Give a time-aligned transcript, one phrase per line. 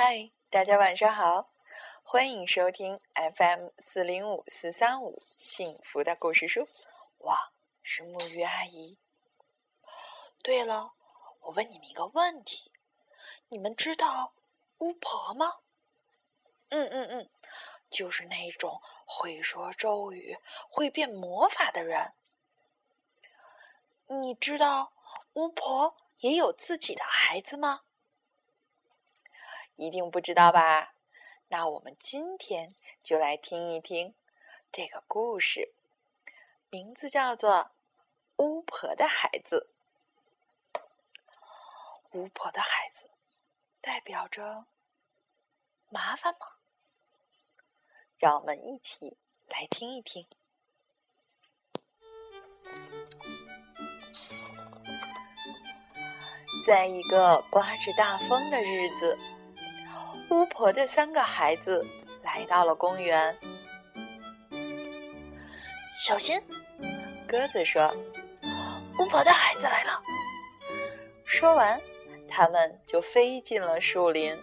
[0.00, 1.48] 嗨，大家晚上好，
[2.04, 3.00] 欢迎收听
[3.34, 6.64] FM 四零五四三五幸福的故事书，
[7.18, 7.36] 我
[7.82, 8.96] 是木鱼阿姨。
[10.40, 10.92] 对了，
[11.40, 12.70] 我问你们一个问题，
[13.48, 14.34] 你们知道
[14.78, 15.56] 巫婆吗？
[16.68, 17.30] 嗯嗯嗯，
[17.90, 20.38] 就是那种会说咒语、
[20.70, 22.12] 会变魔法的人。
[24.06, 24.92] 你知道
[25.32, 27.82] 巫婆也有自己的孩子吗？
[29.78, 30.92] 一定不知道吧？
[31.46, 32.68] 那我们今天
[33.00, 34.12] 就来听一听
[34.72, 35.72] 这个故事，
[36.68, 37.70] 名字叫做
[38.44, 39.70] 《巫婆的孩子》。
[42.10, 43.08] 巫婆的孩子
[43.80, 44.66] 代表着
[45.88, 46.56] 麻烦吗？
[48.18, 50.26] 让我们一起来听一听。
[56.66, 59.16] 在一个刮着大风的日子。
[60.30, 61.84] 巫婆的三个孩子
[62.22, 63.36] 来到了公园。
[65.98, 66.40] 小心，
[67.26, 67.94] 鸽子说
[68.98, 70.02] ：“巫婆的孩子来了。”
[71.24, 71.80] 说完，
[72.28, 74.36] 他们就飞进了树林。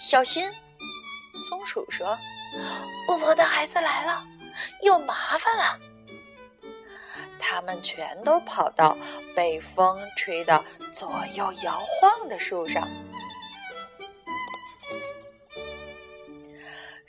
[0.00, 0.50] 小心，
[1.48, 2.18] 松鼠说
[3.08, 4.24] ：“巫婆的孩子来了，
[4.82, 5.78] 有麻烦了。”
[7.38, 8.96] 他们全都跑到
[9.34, 12.88] 被风吹得左右摇晃的树上。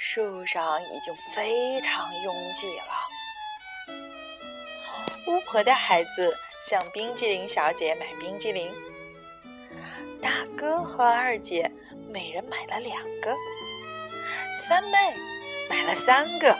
[0.07, 2.93] 树上已经非常拥挤了。
[5.25, 6.31] 巫婆的孩子
[6.63, 8.71] 向冰激凌小姐买冰激凌，
[10.21, 11.69] 大哥和二姐
[12.07, 13.35] 每人买了两个，
[14.55, 14.97] 三妹
[15.67, 16.55] 买了三个。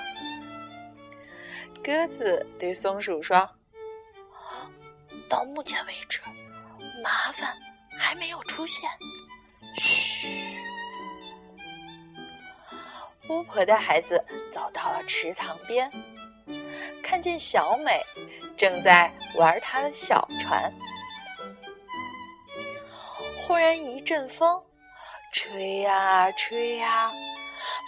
[1.84, 3.48] 鸽子对松鼠说
[5.30, 6.20] ：“到目前为止，
[7.04, 7.56] 麻烦
[7.96, 8.90] 还没有出现。”
[9.78, 10.65] 嘘。
[13.30, 15.92] 巫婆的孩子走到了池塘边，
[17.04, 18.06] 看见小美
[18.58, 20.72] 正在玩她的小船。
[23.38, 24.62] 忽然一阵风，
[25.34, 27.12] 吹呀吹呀，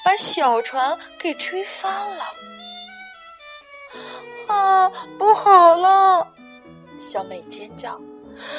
[0.03, 2.23] 把小船给吹翻了。
[4.47, 6.27] 啊，不好了！
[6.99, 7.99] 小美尖叫：“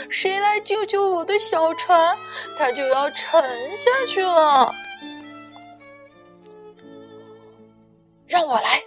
[0.09, 2.17] 谁来救救我的小船？
[2.57, 4.75] 它就要沉下去了！”
[8.29, 8.83] 让我来，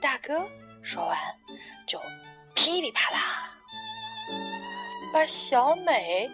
[0.00, 0.42] 大哥
[0.82, 1.18] 说完，
[1.86, 2.00] 就
[2.54, 3.52] 噼里啪啦
[5.12, 6.30] 把小美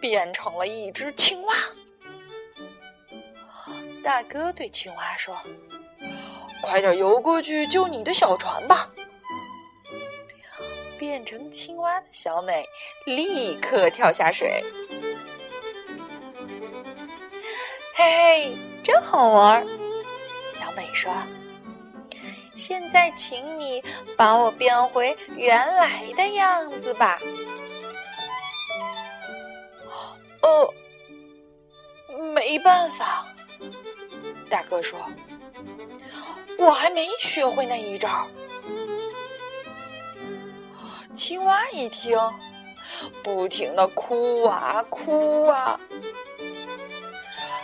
[0.00, 1.54] 变成了一只青蛙。
[4.02, 5.38] 大哥对青蛙说
[6.60, 8.90] ：“快点游过去救你的小船吧！”
[10.98, 12.66] 变成青蛙的小美
[13.06, 14.64] 立刻跳下水，
[17.94, 19.83] 嘿嘿，真好玩儿。
[20.54, 21.12] 小美说
[22.54, 23.82] ：“现在，请你
[24.16, 27.18] 把我变回原来的样子吧。”
[30.42, 30.72] 哦，
[32.32, 33.26] 没办法，
[34.48, 34.98] 大哥说
[36.58, 38.26] ：“我还没学会那一招。”
[41.12, 42.16] 青蛙一听，
[43.22, 45.78] 不停的哭啊哭啊。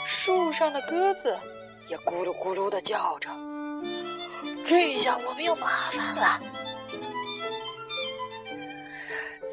[0.04, 1.38] 树上的鸽子。
[1.88, 3.28] 也咕噜咕噜的叫着，
[4.64, 6.40] 这下我们有麻烦了。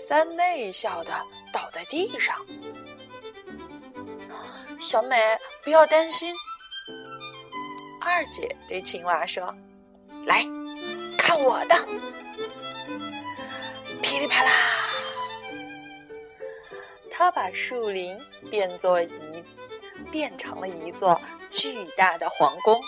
[0.08, 1.14] 三妹笑的
[1.52, 2.36] 倒在地上。
[4.80, 5.18] 小美，
[5.64, 6.36] 不要担心。
[8.00, 9.54] 二姐对青蛙说
[10.26, 10.44] ：“来
[11.18, 11.76] 看我的！”
[14.02, 14.52] 噼里啪啦，
[17.12, 18.18] 他把树林
[18.50, 19.44] 变作一。
[20.12, 21.20] 变成了一座
[21.52, 22.82] 巨大的皇宫，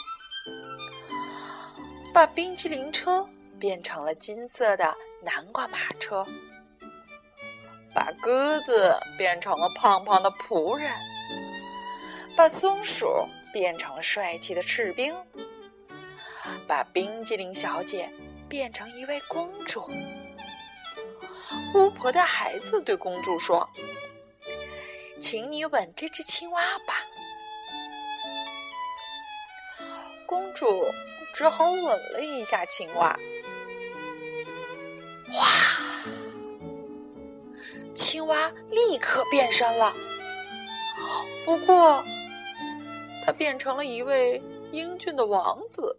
[2.14, 3.28] 把冰淇淋车
[3.60, 6.26] 变成了金色的南瓜马车，
[7.94, 10.92] 把鸽子变成了胖胖的仆人，
[12.36, 13.08] 把松鼠
[13.52, 15.16] 变成了帅气的士兵，
[16.68, 18.10] 把冰激凌小姐
[18.48, 19.90] 变成一位公主。
[21.74, 23.70] 巫婆的孩子对公主说。
[25.22, 26.94] 请你吻这只青蛙吧，
[30.26, 30.66] 公主
[31.34, 33.16] 只好吻了一下青蛙。
[35.34, 35.46] 哇，
[37.94, 39.94] 青蛙立刻变身了。
[41.46, 42.04] 不过，
[43.26, 45.98] 它变成了一位英俊的王子。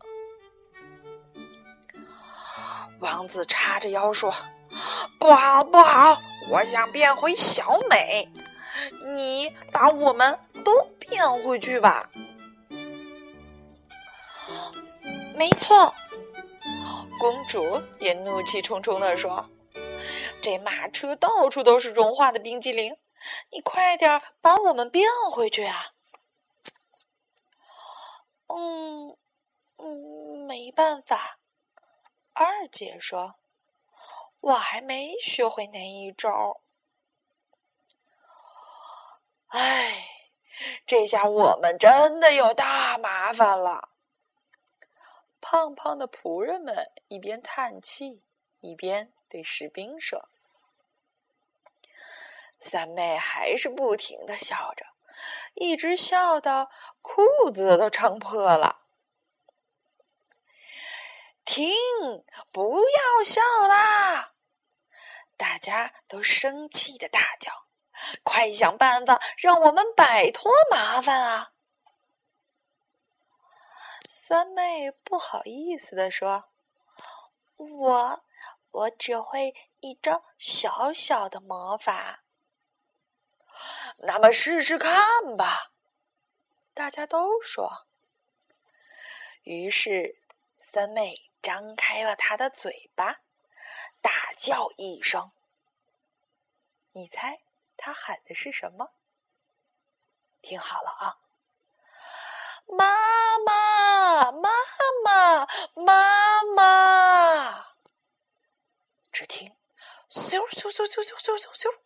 [3.01, 4.35] 王子叉着腰说
[5.21, 6.21] ：“不好，不好，
[6.51, 8.29] 我想变回小美。”
[9.15, 12.11] 你把我们都变回去吧。
[15.35, 15.95] 没错，
[17.19, 19.49] 公主也怒气冲冲地说
[20.43, 22.97] ：“这马车到处都是融化的冰激凌，
[23.51, 25.93] 你快点把我们变回去啊！”
[28.53, 29.17] 嗯
[29.79, 31.39] 嗯，没办法。
[32.35, 33.37] 二姐说
[34.43, 36.61] ：“我还没学会那一招。”
[39.51, 40.07] 哎，
[40.87, 43.91] 这下我们真的有大麻烦了。
[45.41, 48.23] 胖胖的仆人们一边叹气，
[48.61, 50.29] 一边对士兵说
[52.61, 54.85] ：“三妹还是不停的笑着，
[55.55, 56.71] 一直笑到
[57.01, 58.81] 裤子都撑破了。”
[61.45, 61.73] 停！
[62.53, 64.29] 不要笑啦！
[65.37, 67.67] 大家都生气的大叫
[68.23, 71.53] ：“快想办法让我们摆脱麻烦啊！”
[74.09, 76.51] 三妹不好意思地说
[77.59, 78.25] ：“我
[78.71, 82.23] 我只会一招小小的魔法。”
[84.05, 85.73] 那么试试看吧！
[86.73, 87.87] 大家都说。
[89.43, 90.17] 于是
[90.63, 93.21] 三妹张开了她的嘴巴，
[94.01, 95.33] 大叫一声。
[96.93, 97.41] 你猜
[97.83, 98.93] 他喊的是什么？
[100.43, 101.17] 听好了啊！
[102.67, 104.51] 妈妈，妈
[105.03, 107.67] 妈，妈妈！
[109.11, 109.57] 只听
[110.13, 111.81] “咻咻咻咻咻咻咻咻”，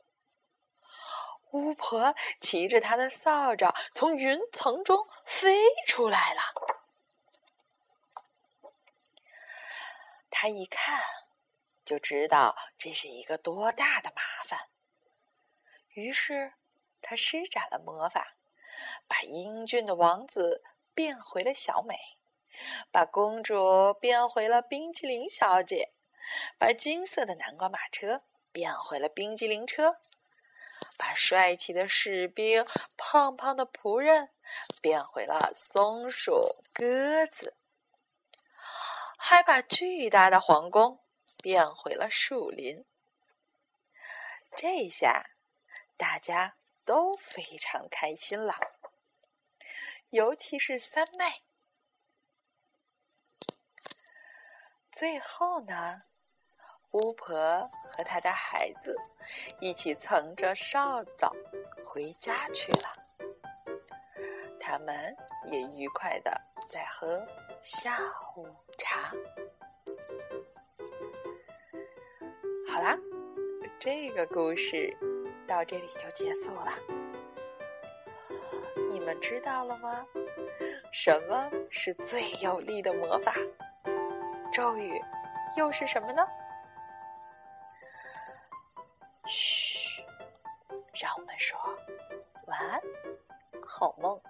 [1.52, 6.43] 巫婆骑着她的扫帚从云层中飞出来了。
[10.29, 11.00] 她一看
[11.85, 14.69] 就知道这是一个多大的麻烦，
[15.94, 16.52] 于是
[17.00, 18.37] 她施展了魔法，
[19.08, 20.62] 把英俊的王子。
[20.96, 21.99] 变回了小美，
[22.93, 25.91] 把公主变回了冰淇淋小姐，
[26.56, 29.96] 把金色的南瓜马车变回了冰激凌车，
[30.96, 32.64] 把帅气的士兵、
[32.97, 34.31] 胖胖的仆人
[34.81, 36.31] 变回了松鼠、
[36.75, 37.56] 鸽子，
[39.19, 41.00] 还把巨大的皇宫
[41.43, 42.85] 变回了树林。
[44.56, 45.31] 这下
[45.96, 48.55] 大家都非常开心了。
[50.11, 51.43] 尤其是三妹。
[54.93, 55.99] 最后呢，
[56.93, 58.94] 巫婆和她的孩子
[59.61, 61.31] 一起乘着扫帚
[61.85, 62.93] 回家去了。
[64.61, 65.17] 他们
[65.47, 66.40] 也愉快的
[66.70, 67.26] 在喝
[67.62, 67.99] 下
[68.37, 68.47] 午
[68.79, 69.12] 茶。
[72.69, 72.97] 好啦，
[73.81, 74.97] 这个故事
[75.46, 76.73] 到这里就结束了。
[78.88, 80.06] 你们知道了吗？
[80.93, 83.35] 什么是最有力的魔法？
[84.52, 85.00] 咒语
[85.56, 86.25] 又是什么呢？
[89.26, 90.02] 嘘，
[90.94, 91.58] 让我们说
[92.47, 92.81] 晚安，
[93.67, 94.20] 好梦。